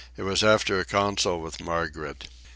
It 0.17 0.23
was 0.23 0.43
after 0.43 0.79
a 0.79 0.83
council 0.83 1.39
with 1.39 1.61
Margaret. 1.61 2.27